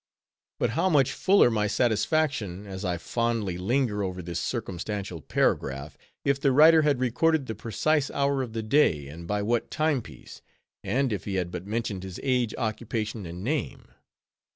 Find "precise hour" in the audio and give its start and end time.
7.53-8.41